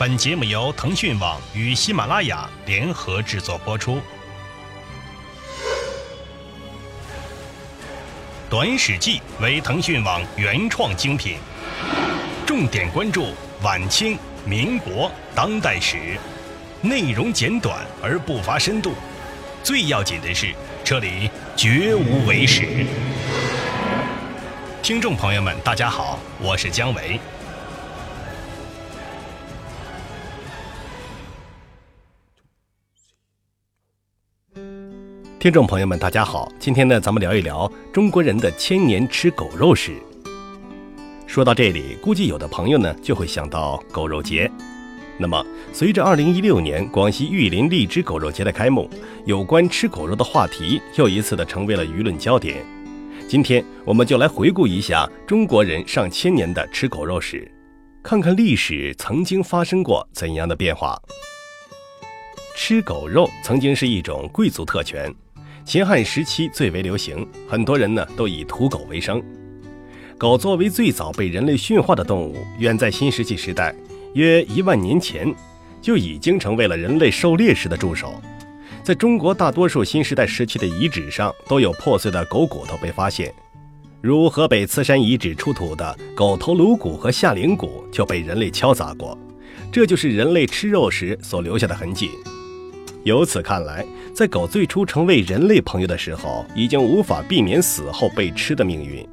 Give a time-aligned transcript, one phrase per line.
[0.00, 4.00] 本节目由腾讯网与喜马拉雅联合制作播出。
[8.48, 11.36] 短史记为腾讯网原创精品，
[12.46, 15.98] 重点关注晚清、民国、当代史，
[16.80, 18.94] 内容简短而不乏深度。
[19.62, 22.86] 最要紧的是，这里绝无伪史。
[24.82, 27.20] 听众朋友们，大家好，我是姜维。
[35.40, 39.94] 听众朋友们，大家好，今天呢，咱们聊一聊中国人的千年吃狗肉史。
[41.26, 44.52] 说到这里，估计有的朋友呢就会想到狗肉节。
[45.16, 48.86] 那么，随着2016年广西玉林荔枝狗肉节的开幕，
[49.24, 52.62] 有关吃狗肉的话题又一次的成为了舆论焦点。
[53.26, 57.50] 今天，我们就来回顾一下中国人上千年的吃狗肉史，
[58.02, 61.00] 看看历史曾经发生过怎样的变化。
[62.54, 65.10] 吃狗肉曾经是一种贵族特权。
[65.64, 69.22] 秦汉时期最为流行，很多人呢都以屠狗为生。
[70.18, 73.74] 狗作为最早被人类驯化的动物，远在新石器时代，
[74.14, 75.32] 约一万年前，
[75.80, 78.20] 就已经成为了人类狩猎时的助手。
[78.82, 83.32] 在中国大多数新时代时期的遗址上，都有破碎的狗骨头被发现，
[84.00, 89.16] 如河北磁山遗址出土的狗头颅骨和下鳞骨就被人类敲砸过，
[89.70, 92.10] 这就是人类吃肉时所留下的痕迹。
[93.04, 93.84] 由此看来，
[94.14, 99.06] 在狗最初成为人类朋友的时候，已经无法避免死后被吃的命运。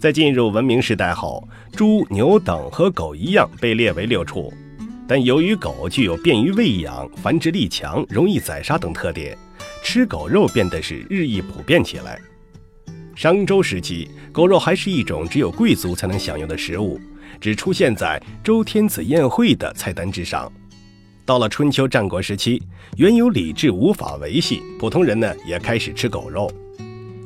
[0.00, 4.52] 在进入文明时代后，猪、牛等和狗一样被列为六畜，
[5.06, 9.38] 但由于狗具有便于喂养、繁殖力强、容易宰杀等特点，
[9.84, 12.20] 吃狗肉变得是日益普遍起来。
[13.14, 17.00] 商周时期，狗肉还是一种只有贵族才能享用的食物，
[17.40, 20.52] 只出现在周天子宴会的菜单之上。
[21.32, 22.62] 到了春秋战国时期，
[22.98, 26.52] 原有礼制无法维系，普通人呢也开始吃狗肉。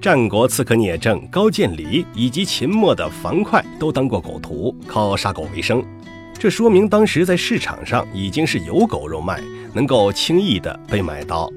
[0.00, 5.84] 战国刺客聂政、高渐离以及秦末的樊哙都当过狗徒，靠杀狗为生。
[6.32, 9.38] 这说明当时在市场上已经是有狗肉卖，
[9.74, 11.52] 能够轻易的被买到。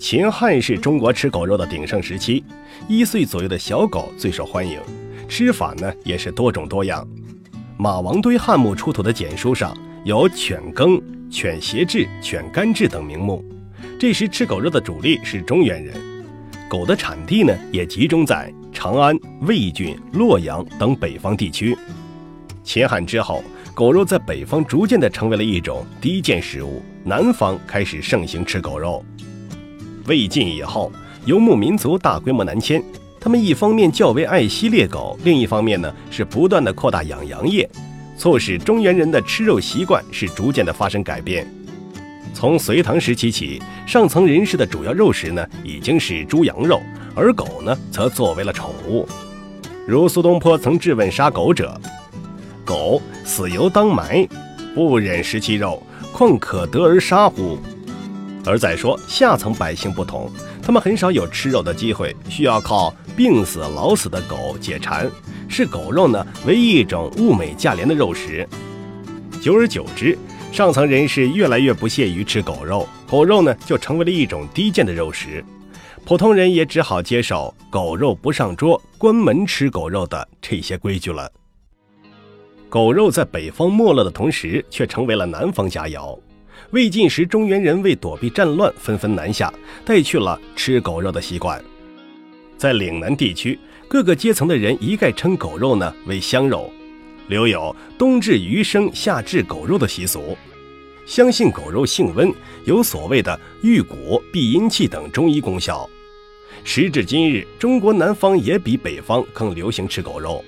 [0.00, 2.42] 秦汉是中国吃狗肉的鼎盛时期，
[2.88, 4.80] 一岁左右的小狗最受欢迎，
[5.28, 7.06] 吃法呢也是多种多样。
[7.76, 11.00] 马王堆汉墓出土的简书上有犬羹。
[11.30, 13.44] 犬胁制、犬肝制等名目。
[13.98, 15.94] 这时吃狗肉的主力是中原人，
[16.68, 21.76] 狗的产地呢也集中在长安、魏郡、洛阳等北方地区。
[22.62, 23.42] 秦汉之后，
[23.74, 29.04] 狗肉在北方逐渐的成为了一种低贱食物，南方开始盛行吃狗肉。
[30.06, 30.92] 魏晋以后，
[31.24, 32.82] 游牧民族大规模南迁，
[33.20, 37.68] 他们一方面较为爱惜猎狗，另一方面呢是不断的扩大养羊业。
[38.16, 41.46] 促使中原人的吃肉习惯是逐渐的发生改变。
[42.34, 46.80] 从隋唐时期起，上层人士的主要肉食呢已经是猪羊肉，
[47.14, 49.08] 而狗呢则作为了宠物。
[49.86, 51.80] 如苏东坡曾质问杀狗者
[52.64, 54.28] ：“狗死犹当埋，
[54.74, 57.58] 不忍食其肉，况可得而杀乎？”
[58.44, 60.30] 而再说下层百姓不同，
[60.66, 65.08] 他们很少有吃肉的机会，需要靠病死老死的狗解馋。
[65.48, 68.44] 视狗肉呢为一种物美价廉的肉食，
[69.40, 70.18] 久而久之，
[70.50, 75.44] 上层人士越来越不屑于吃狗肉，狗肉呢就成为了一种低贱的肉食，
[76.04, 81.30] 普通人也只好接受狗肉不上桌、关门吃狗肉的这些规矩了。
[82.68, 86.18] 狗肉在北方没落的同时，却成为了南方佳肴。
[86.70, 89.52] 魏晋时，中原人为躲避战乱，纷纷南下，
[89.84, 91.62] 带去了吃狗肉的习惯，
[92.56, 93.58] 在岭南地区。
[93.88, 96.72] 各个阶层的人一概称狗肉呢为香肉，
[97.28, 100.36] 留有冬至鱼生，夏至狗肉的习俗，
[101.06, 102.32] 相信狗肉性温，
[102.64, 105.88] 有所谓的御骨、避阴气等中医功效。
[106.64, 110.44] 时至今日，中国南方也比北方更流行吃狗肉。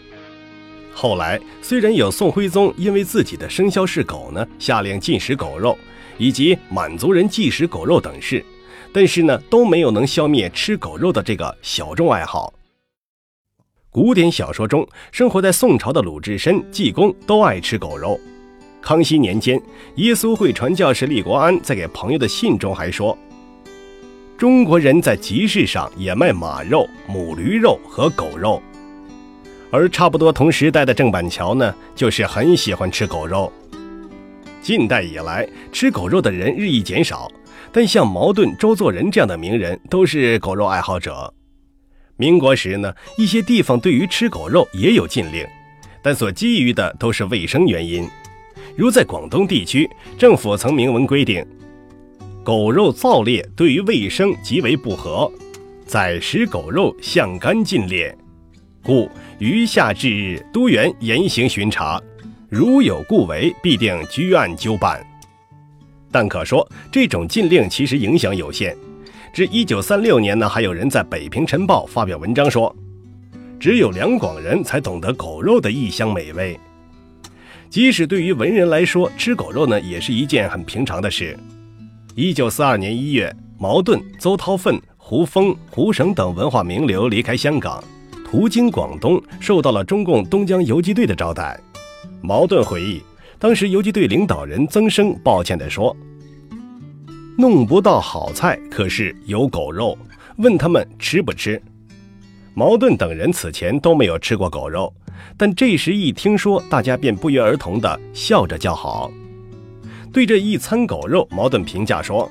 [0.92, 5.78] 后来虽然有宋徽宗因为自己的生肖是狗呢，下令禁食狗肉，
[6.18, 8.44] 以及满族人忌食狗肉等事，
[8.92, 12.52] 但是呢都没有能消灭吃狗肉的这个小众爱好。
[13.90, 18.20] 古典小说中，生活在宋朝的鲁智深、济公都爱吃狗肉。
[18.80, 19.60] 康熙年间，
[19.96, 23.16] 耶稣会传教士李国安在给朋友的信中还说
[24.38, 28.62] ：“中国人在集市上也卖马肉、母驴肉和狗肉。”
[29.70, 33.52] 而差不多同时代的郑板桥呢，就是很喜欢吃狗肉。
[34.68, 37.26] 近代以来，吃狗肉的人日益减少，
[37.72, 41.32] 但像茅盾、周作人这样的名人都是狗肉爱好者。
[42.18, 45.42] 民国时呢，一些地方对于吃狗肉也有禁令，
[46.02, 48.06] 但所基于的都是卫生原因。
[48.76, 49.88] 如在广东地区，
[50.18, 51.42] 政府曾明文规定，
[52.44, 55.32] 狗肉造猎对于卫生极为不合，
[55.86, 58.14] 宰食狗肉向干禁猎，
[58.82, 61.98] 故余下至日都原严刑巡查，
[62.50, 65.04] 如有故违，必定居案纠办。
[66.10, 68.74] 但可说，这种禁令其实影响有限。
[69.34, 72.74] 至一九三六年呢，还有人在《北平晨报》发表文章说，
[73.60, 76.58] 只有两广人才懂得狗肉的异香美味。
[77.68, 81.38] 即使对于文人来说，吃狗肉呢，也是一件很平常的事。
[82.14, 87.84] 一九四二年一月，茅盾、邹韬奋、胡风、胡绳等文化名流离开香港，
[88.24, 91.60] 途经广东，受到了中共东江游击队的招待。
[92.20, 93.02] 茅盾回忆，
[93.38, 95.96] 当时游击队领导人曾生抱歉地说。
[97.36, 99.96] 弄不到好菜，可是有狗肉，
[100.38, 101.62] 问他们吃不吃。
[102.52, 104.92] 茅盾等人此前都没有吃过狗肉，
[105.36, 109.08] 但这时一听说，大家便不约而同地笑着叫好。
[110.12, 112.28] 对这一餐狗肉，茅盾评价说：“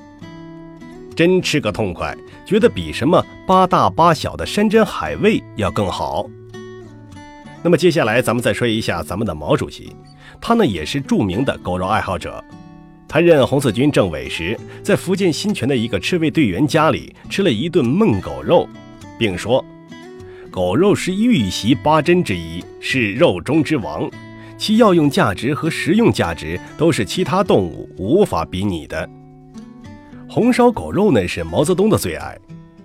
[1.16, 2.14] 真吃个痛快，
[2.44, 6.28] 觉得比什么八大八小的山珍海味要更好。”
[7.62, 9.92] 那么接下来咱们再说一下咱们的毛主席，
[10.40, 12.42] 他呢也是著名的狗肉爱好者。
[13.08, 18.68] 他任红四军政委时，在福建新泉的一个赤卫队员家里吃了一顿焖狗肉，
[19.18, 19.64] 并说
[20.52, 24.08] ：“狗肉是玉玺八珍之一，是肉中之王，
[24.58, 29.08] 其药用价值和食用价值都是其他动物无法比拟的。”
[30.28, 32.38] 红烧狗肉呢是毛泽东的最爱。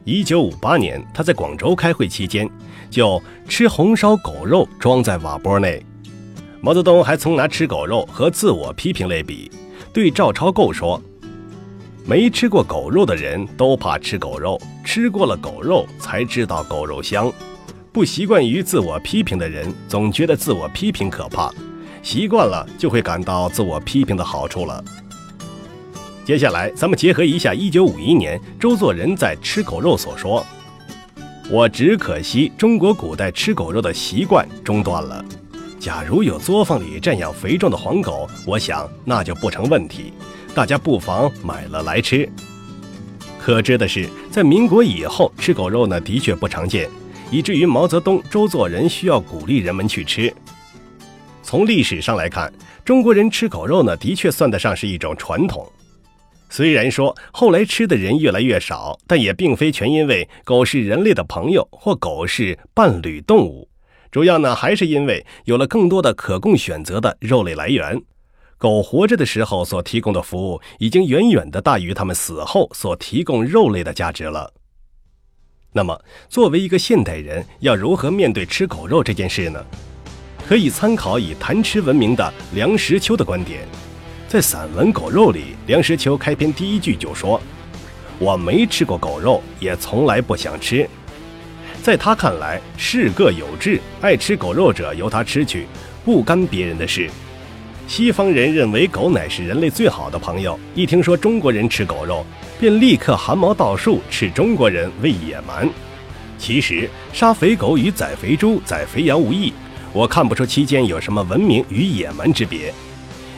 [0.06, 2.50] 一九五八年，他在广州开会期间，
[2.90, 5.82] 就吃红烧狗肉装在瓦钵内。
[6.60, 9.50] 毛泽东还曾拿吃狗肉和自我批评类比。
[9.94, 11.02] 对赵超构说
[12.06, 17.32] ：“没吃过狗肉的人都怕吃狗肉，吃过了狗肉才知道狗肉香。
[17.94, 21.50] 不习惯于自我批评的人，总觉得自我批评可怕，
[22.02, 24.84] 习惯了就会感到自我批评的好处了。”
[26.26, 30.46] 接下来，咱们结合一下1951年周作人在《吃狗肉》所说
[31.52, 35.24] ：“我只可惜中国古代吃狗肉的习惯中断了。”
[35.82, 40.14] 假如有作坊里暂养肥壮的黄狗，我想那就不成问题，
[40.56, 42.28] 大家不妨买了来吃。
[43.38, 46.90] 可知的是，在民国以后，吃狗肉呢的确不常见，
[47.30, 50.34] 以至于毛泽东、周作人需要鼓励人们去吃。
[51.42, 52.50] 从历史上来看，
[52.86, 55.70] 中国人吃狗肉呢的确算得上是一种传统。
[56.54, 63.68] 虽然说后来吃的人越来越少，但也并非全因为狗是人类的朋友或狗是伴侣动物。
[64.12, 68.00] 主要呢，还是因为有了更多的可供选择的肉类来源，
[68.60, 74.54] 狗活着的时候所提供的服务已经远远的大于它们死后所提供肉类的价值了。
[75.72, 76.00] 那么，
[76.30, 79.66] 作为一个现代人，要如何面对吃狗肉这件事呢？
[80.48, 83.68] 可以参考以谈吃闻名的梁实秋的观点，
[84.34, 87.40] 在散文《狗肉》里，梁实秋开篇第一句就说
[88.18, 90.90] ：“我没吃过狗肉，也从来不想吃。”
[91.84, 95.68] 在他看来，事各有志，爱吃狗肉者由他吃去，
[96.04, 97.12] 不干别人的事。
[97.88, 102.26] 西方人认为狗乃是人类最好的朋友，一听说中国人吃狗肉，
[102.60, 105.70] 便立刻汗毛倒竖，斥中国人为野蛮。
[106.40, 109.54] 其实杀肥狗与宰肥猪、宰肥羊无异，
[109.94, 112.74] 我看不出其间有什么文明与野蛮之别。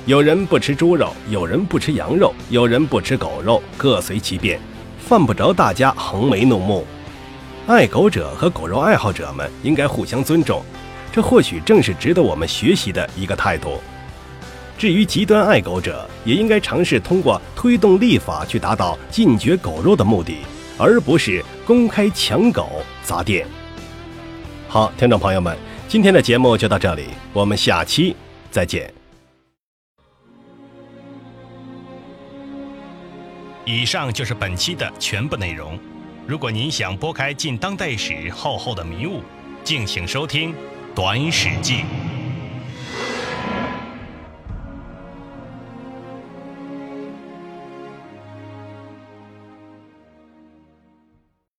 [0.05, 4.59] 有人不吃猪肉，有人不吃羊肉，有人不吃狗肉，各随其便，
[4.99, 6.85] 犯不着大家横眉怒目。
[7.65, 10.61] 爱狗者和狗肉爱好者们应该互相尊重，
[11.11, 13.81] 这或许正是值得我们学习的一个态度。
[14.77, 20.37] 至于极端爱狗者，也应该尝试通过推动立法去达到禁绝狗肉的目的，
[20.77, 23.47] 而不是公开抢狗砸店。
[24.67, 28.15] 好，听众朋友们，今天的节目就到这里，我们下期
[28.51, 29.04] 再见。
[33.65, 35.77] 以上就是本期的全部内容。
[36.27, 39.23] 如果您想拨开近当代史厚厚的迷雾，
[39.63, 40.53] 敬请收听
[40.93, 41.77] 《短史记》。